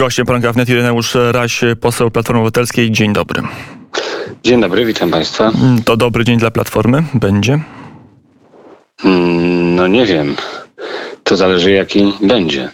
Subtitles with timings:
[0.00, 2.90] Gościem poranka wnet Ireneusz Raś, poseł Platformy Obywatelskiej.
[2.90, 3.42] Dzień dobry.
[4.44, 5.50] Dzień dobry, witam Państwa.
[5.62, 7.60] Mm, to dobry dzień dla Platformy będzie?
[9.04, 10.36] Mm, no nie wiem.
[11.24, 12.68] To zależy jaki będzie.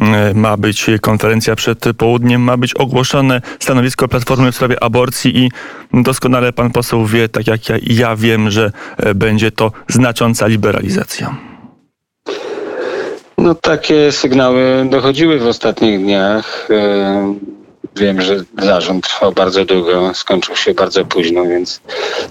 [0.00, 5.50] Mm, ma być konferencja przed południem, ma być ogłoszone stanowisko Platformy w sprawie aborcji i
[5.92, 11.36] doskonale pan poseł wie, tak jak ja, ja wiem, że e, będzie to znacząca liberalizacja.
[13.46, 16.68] No takie sygnały dochodziły w ostatnich dniach.
[16.70, 17.34] E,
[17.96, 21.80] wiem, że zarząd trwał bardzo długo, skończył się bardzo późno, więc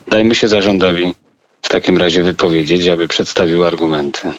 [0.08, 1.16] dajmy się zarządowi
[1.62, 4.32] w takim razie wypowiedzieć, aby przedstawił argumenty.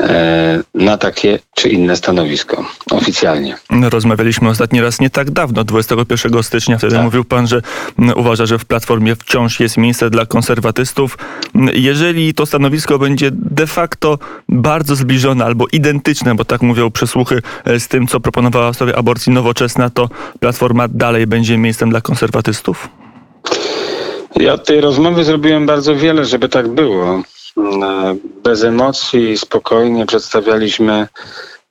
[0.00, 3.56] E, na takie czy inne stanowisko oficjalnie.
[3.90, 6.78] Rozmawialiśmy ostatni raz nie tak dawno, 21 stycznia.
[6.78, 7.04] Wtedy tak.
[7.04, 7.62] mówił pan, że
[8.16, 11.18] uważa, że w Platformie wciąż jest miejsce dla konserwatystów.
[11.74, 17.80] Jeżeli to stanowisko będzie de facto bardzo zbliżone albo identyczne, bo tak mówią przesłuchy e,
[17.80, 20.08] z tym, co proponowała w sprawie aborcji nowoczesna, to
[20.40, 22.88] Platforma dalej będzie miejscem dla konserwatystów?
[24.36, 27.22] Ja od tej rozmowy zrobiłem bardzo wiele, żeby tak było.
[27.58, 31.08] E, bez emocji, spokojnie przedstawialiśmy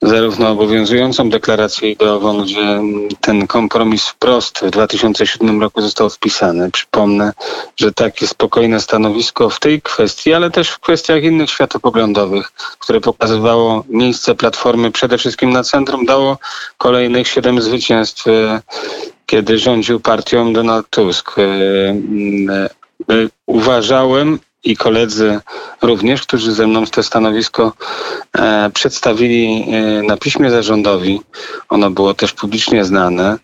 [0.02, 2.80] zarówno obowiązującą deklarację ideową, gdzie
[3.20, 6.70] ten kompromis wprost w 2007 roku został wpisany.
[6.70, 7.32] Przypomnę,
[7.76, 13.84] że takie spokojne stanowisko w tej kwestii, ale też w kwestiach innych światopoglądowych, które pokazywało
[13.88, 16.38] miejsce Platformy przede wszystkim na centrum, dało
[16.78, 18.60] kolejnych siedem zwycięstw, e,
[19.26, 21.36] kiedy rządził partią Donald Tusk.
[21.38, 21.44] E,
[23.46, 25.40] uważałem i koledzy
[25.82, 27.72] również, którzy ze mną to stanowisko
[28.38, 31.20] e, przedstawili e, na piśmie zarządowi,
[31.68, 33.38] ono było też publicznie znane,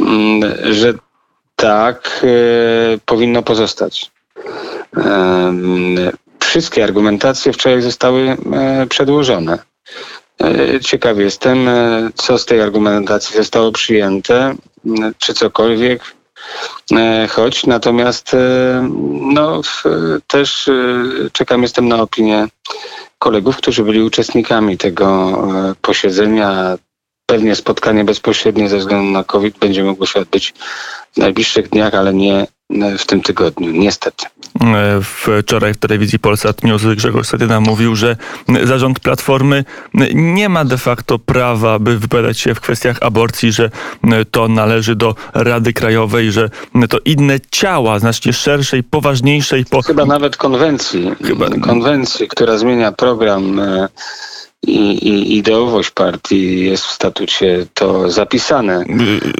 [0.00, 0.94] m, mm, że
[1.56, 4.10] tak e, powinno pozostać.
[4.96, 5.54] E,
[6.38, 9.58] wszystkie argumentacje wczoraj zostały e, przedłożone.
[10.42, 11.68] E, ciekaw jestem,
[12.14, 14.54] co z tej argumentacji zostało przyjęte,
[15.18, 16.02] czy cokolwiek
[17.28, 18.88] choć natomiast e,
[19.20, 19.60] no,
[20.26, 22.48] też e, czekam, jestem na opinię
[23.18, 25.38] kolegów, którzy byli uczestnikami tego
[25.82, 26.78] posiedzenia.
[27.26, 30.54] Pewnie spotkanie bezpośrednie ze względu na COVID będzie mogło się odbyć
[31.12, 32.46] w najbliższych dniach, ale nie
[32.98, 34.26] w tym tygodniu, niestety.
[35.02, 38.16] Wczoraj w telewizji Polsat News Grzegorz Satyna mówił, że
[38.64, 39.64] zarząd Platformy
[40.14, 43.70] nie ma de facto prawa, by wypowiadać się w kwestiach aborcji, że
[44.30, 46.50] to należy do Rady Krajowej, że
[46.88, 49.64] to inne ciała, znacznie szerszej, poważniejszej.
[49.64, 49.82] Po...
[49.82, 51.48] Chyba nawet konwencji, Chyba...
[51.48, 53.88] konwencji, która zmienia program e,
[54.66, 54.78] i,
[55.08, 58.84] i ideowość partii jest w statucie to zapisane.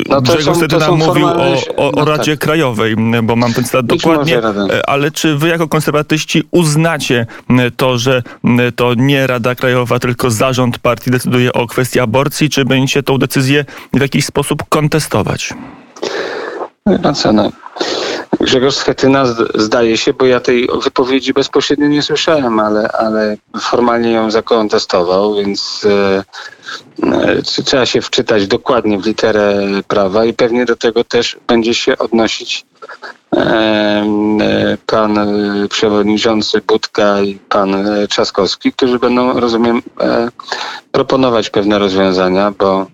[0.08, 2.40] No to Grzegorz Sedyna mówił o, o, no Radzie tak.
[2.40, 7.26] Krajowej, bo mam ten cytat dokładnie, e, ale czy wy jako konserwatyści uznacie
[7.76, 8.22] to, że
[8.76, 13.64] to nie Rada Krajowa, tylko zarząd partii decyduje o kwestii aborcji, czy będziecie tą decyzję
[13.92, 15.54] w jakiś sposób kontestować?
[16.86, 17.50] No no,
[18.40, 19.24] Grzegorz Schetyna
[19.54, 25.86] zdaje się, bo ja tej wypowiedzi bezpośrednio nie słyszałem, ale, ale formalnie ją zakontestował, więc
[25.90, 26.24] e,
[27.02, 29.58] e, trzeba się wczytać dokładnie w literę
[29.88, 32.66] prawa i pewnie do tego też będzie się odnosić
[33.36, 39.82] e, e pan e, przewodniczący Budka i pan e, Trzaskowski, którzy będą, rozumiem,
[40.92, 42.86] proponować pewne rozwiązania, bo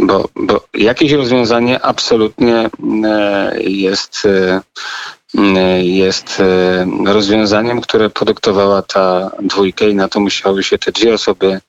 [0.00, 2.70] bo, bo jakieś rozwiązanie absolutnie
[3.04, 10.78] e, jest, e, jest e, rozwiązaniem, które podyktowała ta dwójka i na to musiały się
[10.78, 11.60] te dwie osoby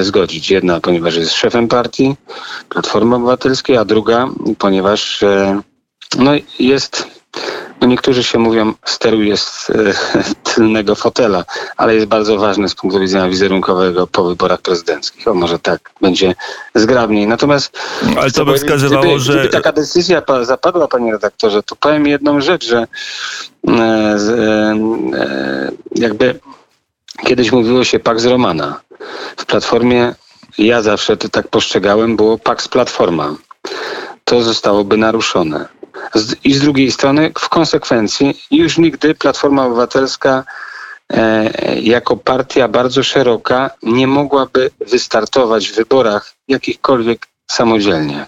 [0.00, 0.50] zgodzić.
[0.50, 2.16] Jedna, ponieważ jest szefem partii
[2.68, 4.28] Platformy Obywatelskiej, a druga,
[4.58, 5.24] ponieważ
[6.18, 7.19] no, jest
[7.80, 9.74] no niektórzy się mówią, steruje z e,
[10.54, 11.44] tylnego fotela,
[11.76, 15.28] ale jest bardzo ważny z punktu widzenia wizerunkowego po wyborach prezydenckich.
[15.28, 16.34] O może tak będzie
[16.74, 17.26] zgrabniej.
[17.26, 17.78] Natomiast...
[18.20, 19.32] Ale to by wskazywało, gdyby, że...
[19.32, 22.86] Gdyby taka decyzja zapadła, panie redaktorze, to powiem jedną rzecz, że
[23.68, 24.76] e, e,
[25.94, 26.40] jakby
[27.26, 28.80] kiedyś mówiło się Pax Romana.
[29.36, 30.14] W Platformie
[30.58, 33.34] ja zawsze to tak postrzegałem, było Pax Platforma.
[34.24, 35.79] To zostałoby naruszone
[36.44, 40.44] i z drugiej strony, w konsekwencji, już nigdy Platforma Obywatelska
[41.12, 48.26] e, jako partia bardzo szeroka nie mogłaby wystartować w wyborach jakichkolwiek samodzielnie.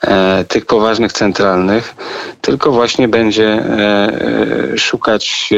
[0.00, 1.94] E, tych poważnych centralnych,
[2.40, 5.50] tylko właśnie będzie e, szukać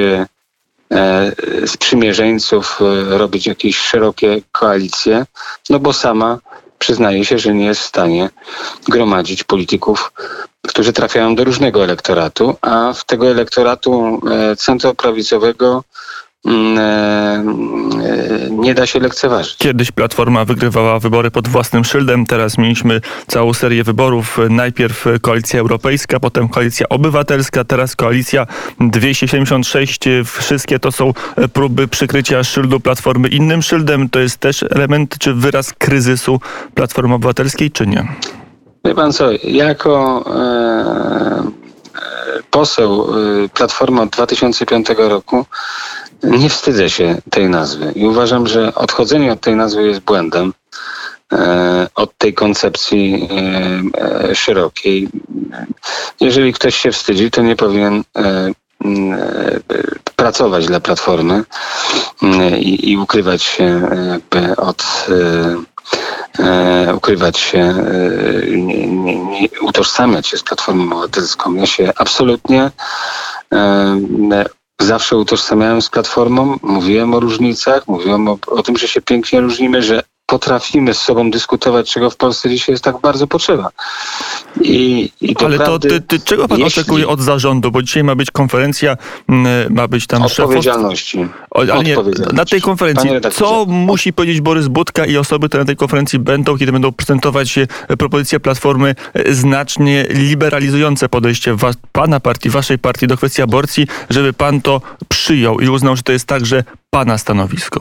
[1.66, 5.24] sprzymierzeńców, robić jakieś szerokie koalicje,
[5.70, 6.38] no bo sama
[6.80, 8.30] przyznaje się, że nie jest w stanie
[8.88, 10.12] gromadzić polityków
[10.68, 15.84] którzy trafiają do różnego elektoratu, a w tego elektoratu e, centroprawicowego
[18.50, 19.56] nie da się lekceważyć.
[19.56, 24.38] Kiedyś Platforma wygrywała wybory pod własnym szyldem, teraz mieliśmy całą serię wyborów.
[24.50, 28.46] Najpierw Koalicja Europejska, potem Koalicja Obywatelska, teraz Koalicja
[28.80, 30.00] 276.
[30.24, 31.12] Wszystkie to są
[31.52, 34.08] próby przykrycia szyldu Platformy innym szyldem.
[34.08, 36.40] To jest też element czy wyraz kryzysu
[36.74, 38.08] Platformy Obywatelskiej, czy nie?
[38.84, 41.69] Wie pan co, jako e,
[42.50, 45.46] poseł y, Platformy od 2005 roku
[46.22, 50.52] nie wstydzę się tej nazwy i uważam, że odchodzenie od tej nazwy jest błędem
[51.32, 55.08] e, od tej koncepcji e, e, szerokiej.
[56.20, 58.04] Jeżeli ktoś się wstydzi, to nie powinien
[60.16, 61.44] pracować dla Platformy
[62.58, 65.06] i, i ukrywać się jakby od
[66.40, 71.54] e, ukrywać się, e, nie, nie, utożsamiać się z Platformą Obywatelską.
[71.54, 72.70] Ja się absolutnie
[73.52, 74.44] e,
[74.80, 79.82] zawsze utożsamiałem z Platformą, mówiłem o różnicach, mówiłem o, o tym, że się pięknie różnimy,
[79.82, 83.70] że potrafimy z sobą dyskutować, czego w Polsce dzisiaj jest tak bardzo potrzeba.
[84.60, 86.80] I, i to Ale to ty, ty, czego pan jeśli...
[86.80, 87.70] oczekuje od zarządu?
[87.70, 88.96] Bo dzisiaj ma być konferencja,
[89.70, 91.18] ma być tam Odpowiedzialności.
[91.18, 91.72] Szefostw...
[91.72, 91.96] ale nie,
[92.32, 96.58] na tej konferencji, co musi powiedzieć Borys Budka i osoby, które na tej konferencji będą,
[96.58, 97.58] kiedy będą prezentować
[97.98, 104.32] propozycje Platformy e, znacznie liberalizujące podejście was, pana partii, waszej partii do kwestii aborcji, żeby
[104.32, 107.80] pan to przyjął i uznał, że to jest także pana stanowisko?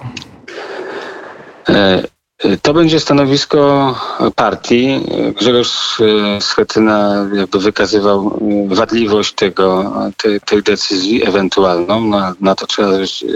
[1.70, 2.19] E
[2.62, 3.96] to będzie stanowisko
[4.36, 5.06] partii.
[5.38, 8.40] Grzegorz e, Schetyna jakby wykazywał
[8.72, 12.08] e, wadliwość tego, tej, tej decyzji ewentualną.
[12.08, 12.92] Na, na to trzeba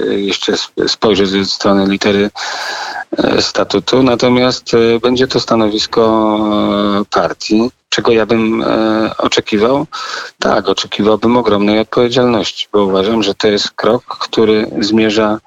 [0.09, 0.53] jeszcze
[0.87, 2.29] spojrzeć ze strony litery
[3.17, 4.03] e, statutu.
[4.03, 4.71] Natomiast
[5.01, 6.39] będzie to stanowisko
[7.09, 7.71] partii.
[7.89, 8.63] Czego ja bym
[9.17, 9.85] oczekiwał?
[10.39, 15.39] Tak, oczekiwałbym ogromnej odpowiedzialności, bo uważam, że to jest krok, który zmierza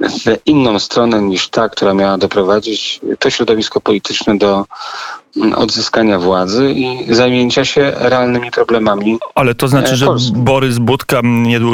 [0.00, 4.64] w inną stronę niż ta, która miała doprowadzić to środowisko polityczne do
[5.56, 9.18] odzyskania władzy i zajęcia się realnymi problemami.
[9.34, 10.32] Ale to znaczy, że Polski.
[10.36, 11.20] Borys Budka,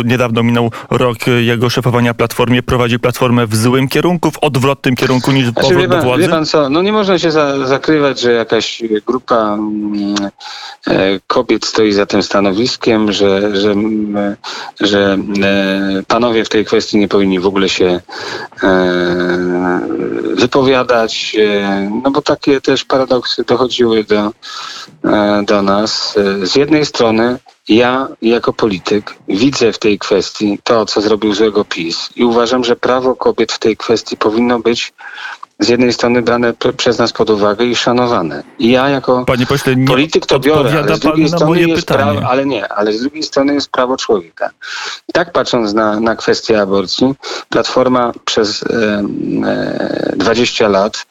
[0.05, 5.45] niedawno minął rok jego szefowania Platformie, prowadzi Platformę w złym kierunku, w odwrotnym kierunku niż
[5.45, 6.23] znaczy, powrót pan, do władzy?
[6.23, 9.59] Wie pan co, no nie można się za, zakrywać, że jakaś grupa
[10.87, 13.75] e, kobiet stoi za tym stanowiskiem, że, że,
[14.81, 18.01] że e, panowie w tej kwestii nie powinni w ogóle się
[18.63, 19.81] E,
[20.35, 24.33] wypowiadać, e, no bo takie też paradoksy dochodziły do,
[25.05, 26.15] e, do nas.
[26.43, 27.39] Z jednej strony
[27.69, 32.77] ja jako polityk widzę w tej kwestii to, co zrobił złego PiS i uważam, że
[32.77, 34.93] prawo kobiet w tej kwestii powinno być
[35.59, 38.43] z jednej strony brane przez nas pod uwagę i szanowane.
[38.59, 42.21] I ja jako Panie pośle, nie polityk to biorę, ale z drugiej strony jest prawo,
[42.29, 44.51] ale nie, ale z drugiej strony jest prawo człowieka.
[45.13, 47.15] Tak patrząc na, na kwestię aborcji,
[47.49, 49.03] Platforma przez e,
[49.45, 51.07] e, 20 lat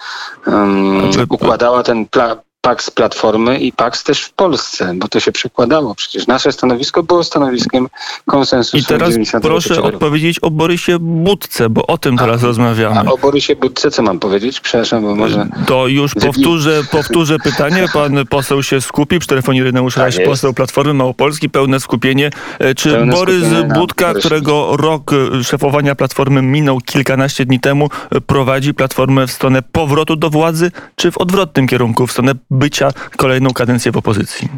[0.47, 5.95] um, układała ten plan PAX Platformy i PAX też w Polsce, bo to się przekładało.
[5.95, 7.87] Przecież nasze stanowisko było stanowiskiem
[8.25, 8.77] konsensusu.
[8.77, 12.99] I teraz proszę odpowiedzieć o Borysie Budce, bo o tym teraz a, rozmawiamy.
[12.99, 14.59] A o Borysie Budce co mam powiedzieć?
[14.59, 15.47] Przepraszam, bo może...
[15.67, 17.85] To już powtórzę, powtórzę pytanie.
[17.93, 19.19] Pan poseł się skupi.
[19.19, 22.29] Przy telefonie Reneusz tak Raś, poseł Platformy Małopolski, pełne skupienie.
[22.59, 27.89] E, czy pełne Borys skupienie Budka, którego rok e, szefowania Platformy minął kilkanaście dni temu,
[28.11, 32.91] e, prowadzi Platformę w stronę powrotu do władzy, czy w odwrotnym kierunku, w stronę bycia
[33.17, 34.49] kolejną kadencję w opozycji?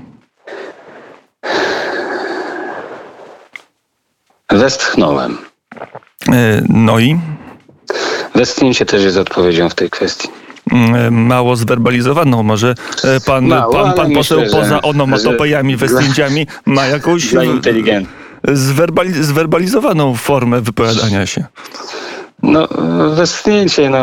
[4.49, 5.37] Westchnąłem.
[6.31, 7.19] E, no i?
[8.35, 10.29] Westchnięcie też jest odpowiedzią w tej kwestii
[10.71, 12.43] e, mało zwerbalizowaną.
[12.43, 17.33] Może e, pan, Mało, pan, pan poseł myślę, poza onomatopejami, westchnięciami ma jakąś
[18.53, 21.45] zwerbali zwerbalizowaną formę wypowiadania się.
[22.43, 22.67] No,
[23.09, 23.89] westchnięcie.
[23.89, 23.97] No,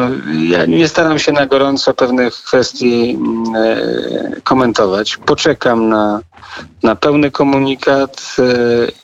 [0.49, 5.17] ja nie staram się na gorąco pewnych kwestii mm, e, komentować.
[5.17, 6.21] Poczekam na,
[6.83, 8.43] na pełny komunikat e,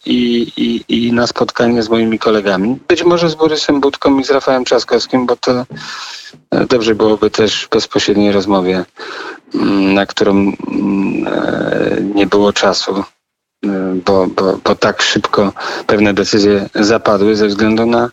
[0.06, 2.78] i, i, i na spotkanie z moimi kolegami.
[2.88, 5.64] Być może z Borysem Budką i z Rafałem Trzaskowskim, bo to
[6.50, 8.84] e, dobrze byłoby też w bezpośredniej rozmowie,
[9.54, 10.54] mm, na którą mm,
[12.14, 13.04] nie było czasu.
[14.06, 15.52] Bo, bo, bo tak szybko
[15.86, 18.10] pewne decyzje zapadły ze względu na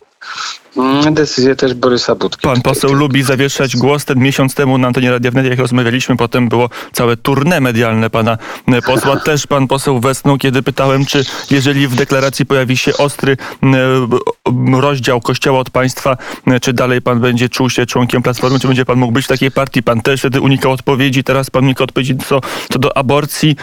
[1.12, 2.42] decyzję też Borysa Budki.
[2.42, 4.06] Pan poseł lubi zawieszać głos.
[4.06, 8.38] Ten miesiąc temu na antenie Radia Wnet, jak rozmawialiśmy, potem było całe tournée medialne pana
[8.68, 9.16] e, posła.
[9.26, 15.22] Też pan poseł wesnął, kiedy pytałem, czy jeżeli w deklaracji pojawi się ostry e, rozdział
[15.22, 16.18] Kościoła od państwa,
[16.48, 19.28] e, czy dalej pan będzie czuł się członkiem Platformy, czy będzie pan mógł być w
[19.28, 19.84] takiej partii?
[19.84, 22.42] Pan też wtedy unikał odpowiedzi, teraz pan unika odpowiedzi co,
[22.72, 23.56] co do aborcji.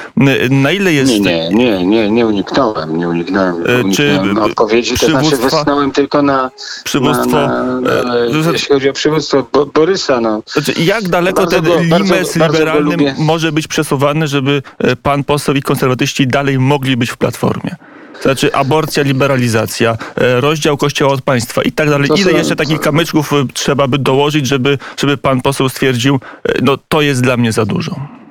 [0.51, 1.13] Na ile jest...
[1.13, 3.65] Nie, nie, nie, nie, uniknąłem, nie uniknąłem,
[3.97, 5.37] czy odpowiedzi, to znaczy
[5.95, 6.51] tylko na
[7.03, 10.21] przywództwo, na, na, na, jeśli chodzi o przywództwo Bo, Borysa.
[10.21, 10.43] No.
[10.47, 15.63] Znaczy, jak daleko ten go, limes liberalny może być przesuwany, żeby e, pan poseł i
[15.63, 17.77] konserwatyści dalej mogli być w Platformie?
[18.23, 22.11] Znaczy aborcja, liberalizacja, e, rozdział kościoła od państwa i tak dalej.
[22.17, 26.21] Ile jeszcze takich kamyczków e, trzeba by dołożyć, żeby, żeby pan poseł stwierdził,
[26.63, 28.22] no to jest dla mnie za dużo?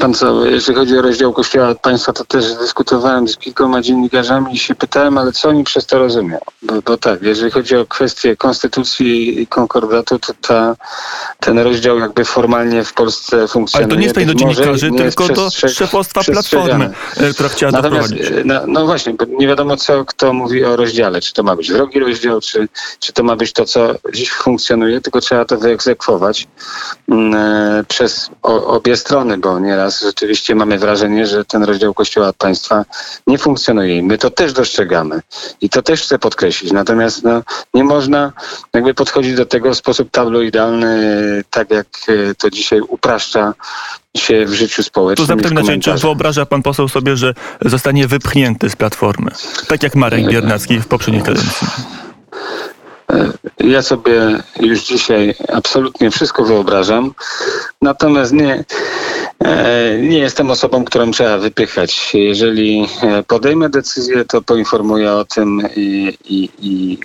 [0.00, 4.54] Pan co, jeśli chodzi o rozdział Kościoła od państwa, to też dyskutowałem z kilkoma dziennikarzami
[4.54, 6.38] i się pytałem, ale co oni przez to rozumią?
[6.62, 10.76] Bo, bo tak, jeżeli chodzi o kwestię konstytucji i konkordatu, to ta,
[11.40, 13.84] ten rozdział jakby formalnie w Polsce funkcjonuje.
[13.84, 18.44] Ale to nie jest do dziennikarzy, tylko do szefostwa Platformy, e, która chciała Natomiast, doprowadzić.
[18.44, 21.20] No, no właśnie, bo nie wiadomo co kto mówi o rozdziale.
[21.20, 22.68] Czy to ma być wrogi rozdział, czy,
[23.00, 26.48] czy to ma być to, co dziś funkcjonuje, tylko trzeba to wyegzekwować
[27.08, 32.28] mm, e, przez o, obie strony, bo nieraz rzeczywiście mamy wrażenie, że ten rozdział Kościoła
[32.28, 32.84] od państwa
[33.26, 33.96] nie funkcjonuje.
[33.96, 35.20] I my to też dostrzegamy.
[35.60, 36.72] I to też chcę podkreślić.
[36.72, 37.42] Natomiast no,
[37.74, 38.32] nie można
[38.74, 43.54] jakby podchodzić do tego w sposób tabloidalny, tak jak e, to dzisiaj upraszcza
[44.16, 45.26] się w życiu społecznym.
[45.26, 47.34] To zapytam inaczej, czy wyobraża pan poseł sobie, że
[47.64, 49.30] zostanie wypchnięty z Platformy?
[49.68, 51.66] Tak jak Marek Biernacki w poprzedniej kadencji.
[53.12, 57.14] E, ja sobie już dzisiaj absolutnie wszystko wyobrażam,
[57.82, 58.64] natomiast nie,
[59.44, 62.10] e, nie jestem osobą, którą trzeba wypychać.
[62.14, 66.98] Jeżeli e, podejmę decyzję, to poinformuję o tym i, i, i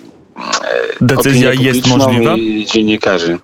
[1.00, 2.34] Decyzja jest możliwa?
[2.34, 3.38] I dziennikarzy.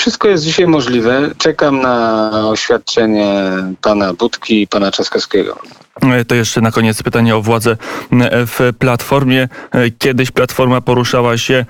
[0.00, 1.30] Wszystko jest dzisiaj możliwe.
[1.38, 3.42] Czekam na oświadczenie
[3.82, 5.58] pana Budki i pana Czaskowskiego.
[6.02, 9.48] E, to jeszcze na koniec pytanie o władzę e, w Platformie.
[9.72, 11.64] E, kiedyś Platforma poruszała się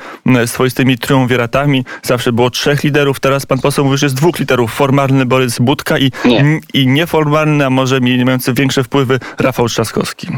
[0.46, 1.84] swoistymi triumviratami.
[2.02, 3.20] Zawsze było trzech liderów.
[3.20, 4.72] Teraz pan poseł mówi, że jest dwóch liderów.
[4.72, 6.60] Formalny Borys Budka i, Nie.
[6.74, 10.28] i nieformalny, a może mający większe wpływy Rafał Trzaskowski.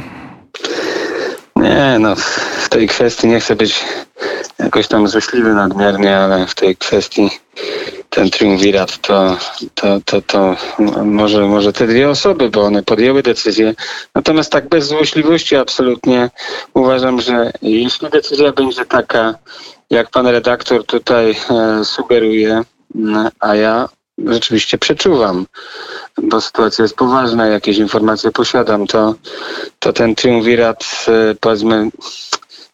[1.59, 2.17] Nie, no
[2.65, 3.85] w tej kwestii nie chcę być
[4.59, 7.31] jakoś tam złośliwy nadmiernie, ale w tej kwestii
[8.11, 9.37] ten triumvirat to,
[9.75, 10.57] to, to, to
[11.05, 13.75] może, może te dwie osoby, bo one podjęły decyzję.
[14.15, 16.31] Natomiast tak bez złośliwości absolutnie
[16.75, 19.35] uważam, że jeśli decyzja będzie taka,
[19.91, 22.63] jak pan redaktor tutaj e, sugeruje,
[23.41, 23.89] a ja
[24.27, 25.47] rzeczywiście przeczuwam,
[26.23, 29.15] bo sytuacja jest poważna, jakieś informacje posiadam, to,
[29.79, 31.91] to ten triumvirat, e, powiedzmy,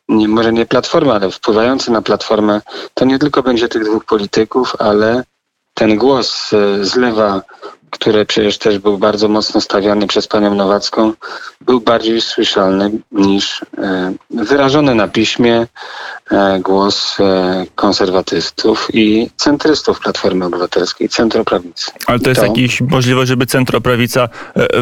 [0.09, 2.61] nie, może nie platforma, ale wpływający na platformę,
[2.95, 5.25] to nie tylko będzie tych dwóch polityków, ale
[5.75, 7.43] ten głos e, z lewa,
[7.91, 11.13] który przecież też był bardzo mocno stawiany przez panią Nowacką,
[11.67, 15.67] był bardziej słyszalny niż e, wyrażony na piśmie
[16.31, 17.19] e, głos
[17.75, 21.91] konserwatystów i centrystów Platformy Obywatelskiej, centroprawicy.
[22.07, 22.47] Ale to jest to...
[22.47, 24.29] jakiś możliwość, żeby centroprawica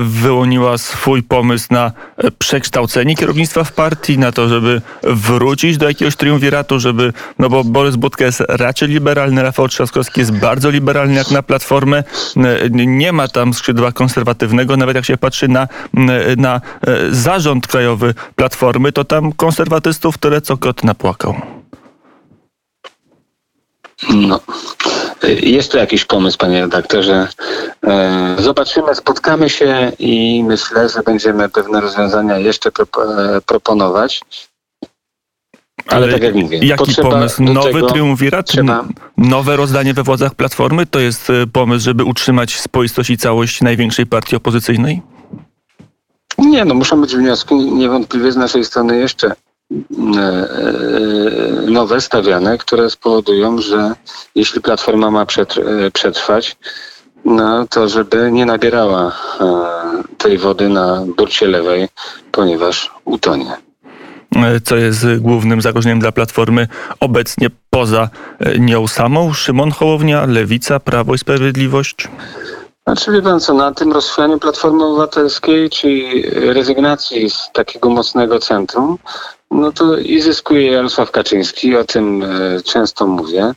[0.01, 1.93] wyłoniła swój pomysł na
[2.39, 7.97] przekształcenie kierownictwa w partii, na to, żeby wrócić do jakiegoś triumviratu, żeby, no bo Borys
[7.97, 12.05] Budka jest raczej liberalny, Rafał Trzaskowski jest bardzo liberalny jak na Platformę.
[12.71, 15.69] Nie ma tam skrzydła konserwatywnego, nawet jak się patrzy na,
[16.37, 16.61] na
[17.11, 21.35] zarząd krajowy Platformy, to tam konserwatystów tyle co kot napłakał.
[24.11, 24.41] No.
[25.43, 27.29] Jest to jakiś pomysł, panie redaktorze.
[27.87, 34.21] E, zobaczymy, spotkamy się i myślę, że będziemy pewne rozwiązania jeszcze e, proponować.
[35.87, 37.43] Ale, Ale tak jak mówię, jaki pomysł?
[37.43, 38.47] Nowy triumvirat?
[38.47, 38.85] Trzeba...
[39.17, 40.87] Nowe rozdanie we władzach Platformy?
[40.87, 45.03] To jest e, pomysł, żeby utrzymać spoistość i całość największej partii opozycyjnej?
[46.39, 49.33] Nie, no muszą być wnioski niewątpliwie z naszej strony jeszcze
[51.67, 53.95] nowe stawiane, które spowodują, że
[54.35, 55.27] jeśli Platforma ma
[55.93, 56.57] przetrwać,
[57.25, 59.13] no to żeby nie nabierała
[60.19, 61.89] tej wody na burcie lewej,
[62.33, 63.57] ponieważ utonie.
[64.65, 66.69] Co jest głównym zagrożeniem dla Platformy
[67.01, 68.09] obecnie poza
[68.59, 69.33] nią samą?
[69.33, 72.09] Szymon Hołownia, Lewica, Prawo i Sprawiedliwość?
[72.87, 78.99] Znaczy wie pan co, na tym rozchwianiu Platformy Obywatelskiej, czyli rezygnacji z takiego mocnego centrum,
[79.51, 83.55] no to i zyskuje Jarosław Kaczyński, o tym e, często mówię,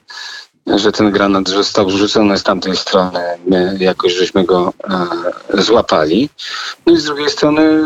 [0.68, 4.74] że ten granat został rzucony z tamtej strony, my jakoś żeśmy go
[5.54, 6.30] e, złapali.
[6.86, 7.84] No i z drugiej strony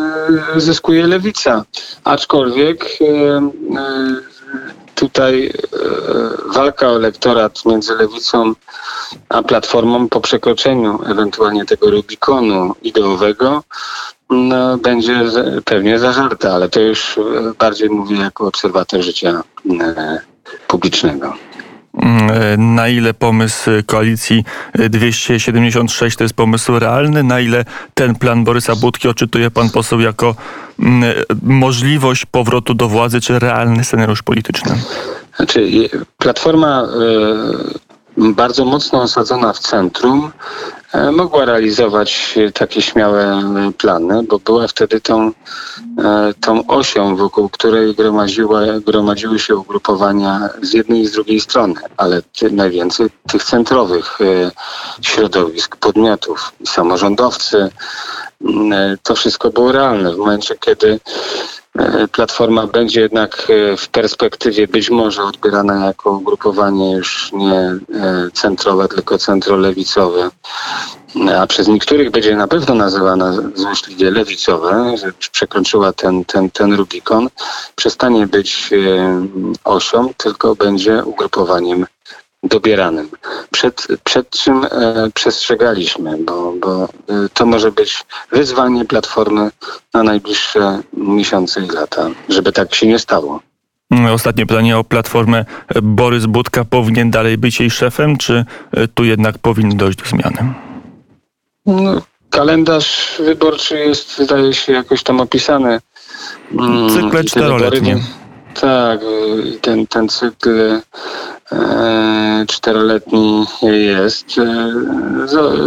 [0.55, 1.65] e, zyskuje lewica.
[2.03, 2.85] Aczkolwiek
[4.99, 5.51] tutaj e,
[6.53, 8.53] walka o elektorat między lewicą
[9.29, 13.63] a platformą po przekroczeniu ewentualnie tego Rubikonu ideowego
[14.29, 15.21] no, będzie
[15.65, 17.21] pewnie zażarta, ale to już e,
[17.59, 19.43] bardziej mówię jako obserwator życia
[19.79, 20.21] e,
[20.67, 21.33] publicznego.
[22.01, 24.43] Mm, na ile pomysł koalicji
[24.89, 27.23] 276 to jest pomysł realny?
[27.23, 30.35] Na ile ten plan Borysa Budki odczytuje pan poseł jako
[30.79, 31.13] mm,
[31.43, 34.81] możliwość powrotu do władzy, czy realny scenariusz polityczny?
[35.35, 36.87] Znaczy, Platforma
[38.19, 40.31] bardzo mocno osadzona w centrum,
[40.93, 43.41] e, mogła realizować takie śmiałe
[43.77, 45.31] plany, bo była wtedy tą,
[45.97, 51.73] e, tą osią, wokół której gromadziła, gromadziły się ugrupowania z jednej i z drugiej strony,
[51.97, 54.51] ale ty, najwięcej tych centrowych e,
[55.01, 57.69] środowisk, podmiotów, samorządowcy.
[59.03, 60.13] To wszystko było realne.
[60.13, 61.58] W momencie, kiedy E,
[62.11, 67.79] Platforma będzie jednak e, w perspektywie być może odbierana jako ugrupowanie już nie e,
[68.33, 70.29] centrowe, tylko centrolewicowe,
[71.39, 77.29] a przez niektórych będzie na pewno nazywana złośliwie lewicowe, że przekroczyła ten, ten, ten Rubikon,
[77.75, 78.69] przestanie być
[79.63, 81.85] osią, tylko będzie ugrupowaniem
[82.43, 83.09] dobieranym.
[83.51, 86.87] Przed, przed czym e, przestrzegaliśmy, bo, bo e,
[87.33, 89.51] to może być wyzwanie Platformy
[89.93, 93.39] na najbliższe miesiące i lata, żeby tak się nie stało.
[94.13, 95.45] Ostatnie pytanie o Platformę.
[95.81, 100.53] Borys Budka powinien dalej być jej szefem, czy e, tu jednak powinien dojść do zmiany?
[101.65, 105.79] No, kalendarz wyborczy jest, zdaje się, jakoś tam opisany.
[106.51, 107.97] Mm, Cykle czteroletnie.
[108.61, 108.99] Tak,
[109.61, 110.81] ten, ten cykl
[112.47, 114.25] czteroletni jest.
[114.37, 114.73] E,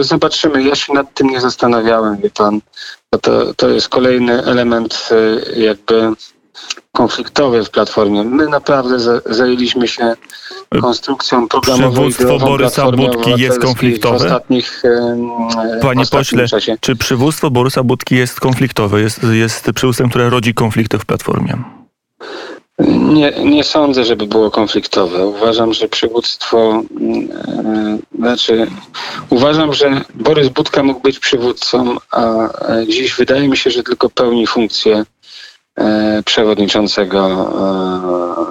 [0.00, 0.62] zobaczymy.
[0.62, 2.60] Ja się nad tym nie zastanawiałem, wie pan.
[3.20, 6.12] To, to jest kolejny element e, jakby
[6.92, 8.24] konfliktowy w Platformie.
[8.24, 10.14] My naprawdę zajęliśmy się
[10.80, 11.90] konstrukcją programową.
[11.90, 14.18] Przywództwo Borysa Budki jest konfliktowe?
[14.18, 14.82] W ostatnich,
[15.82, 16.76] Panie pośle, czasie.
[16.80, 19.00] czy przywództwo Borysa Budki jest konfliktowe?
[19.00, 21.62] Jest, jest przywództwem, które rodzi konflikty w Platformie?
[22.79, 25.26] Nie, nie sądzę, żeby było konfliktowe.
[25.26, 28.67] Uważam, że przywództwo, e, znaczy,
[29.31, 32.49] uważam, że Borys Budka mógł być przywódcą, a
[32.87, 35.05] dziś wydaje mi się, że tylko pełni funkcję
[35.76, 37.29] e, przewodniczącego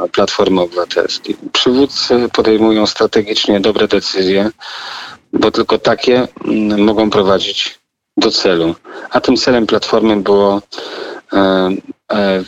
[0.06, 1.36] e, Platformy Obywatelskiej.
[1.54, 4.50] Przywódcy podejmują strategicznie dobre decyzje,
[5.34, 7.80] bo tylko takie m, mogą prowadzić
[8.18, 8.76] do celu.
[9.10, 10.62] A tym celem Platformy było
[11.34, 11.70] e,
[12.12, 12.44] e,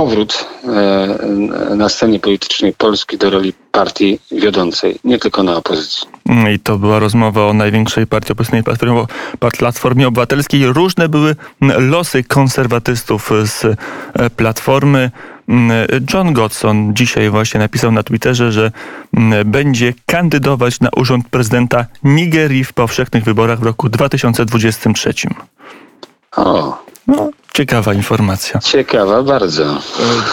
[0.00, 6.08] powrót e, na scenie politycznej Polski do roli partii wiodącej, nie tylko na opozycji.
[6.54, 9.06] I to była rozmowa o największej partii opozycyjnej Platformie,
[9.58, 10.66] Platformie Obywatelskiej.
[10.66, 11.36] Różne były
[11.78, 13.76] losy konserwatystów z e,
[14.30, 15.10] Platformy.
[16.14, 18.72] John Godson dzisiaj właśnie napisał na Twitterze, że
[19.44, 25.12] będzie kandydować na urząd prezydenta Nigerii w powszechnych wyborach w roku 2023.
[26.36, 26.89] O.
[27.06, 28.60] No, Ciekawa informacja.
[28.60, 29.78] Ciekawa bardzo.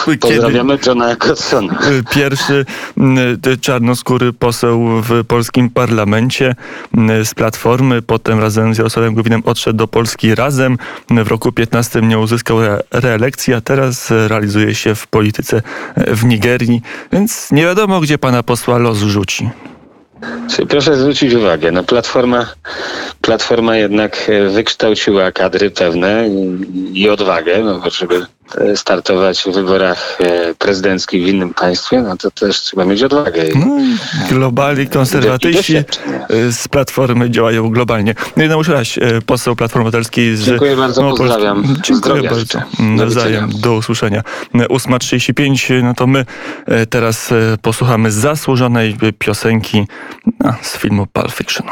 [0.08, 1.72] E, Pozdrawiamy Johna Godsona.
[1.72, 2.66] E, pierwszy
[3.60, 6.54] czarnoskóry poseł w polskim parlamencie
[7.24, 10.78] z Platformy, potem razem z Jarosławem Gowinem odszedł do Polski razem.
[11.10, 15.62] W roku 15 nie uzyskał re reelekcji, a teraz realizuje się w polityce
[15.96, 19.50] w Nigerii, więc nie wiadomo, gdzie pana posła los rzuci.
[20.68, 22.46] Proszę zwrócić uwagę, no platforma,
[23.20, 26.28] platforma jednak e, wykształciła kadry pewne
[26.92, 28.26] i, odwagę, no, żeby
[28.74, 33.42] startować w wyborach e, prezydenckich w innym państwie, no to też trzeba mieć odwagę.
[33.54, 33.78] No,
[34.30, 35.84] globalni konserwatyści e,
[36.52, 38.14] z Platformy działają globalnie.
[38.36, 40.44] No i nauczyłaś poseł Platformy Obywatelskiej, że...
[40.44, 41.62] Dziękuję bardzo, no, pozdrawiam.
[41.64, 42.62] Dziękuję Zdrowia bardzo.
[42.78, 43.50] Nawzajem.
[43.60, 44.22] Do usłyszenia.
[44.54, 46.24] 8.35, no to my
[46.90, 47.30] teraz
[47.62, 49.86] posłuchamy zasłużonej piosenki
[50.62, 51.66] z filmu Pulp Fiction.